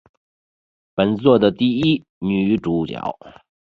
[0.95, 3.19] 本作的第一女主角。